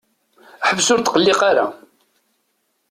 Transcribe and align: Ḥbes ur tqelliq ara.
Ḥbes 0.67 0.87
ur 0.93 0.99
tqelliq 1.01 1.41
ara. 1.49 1.65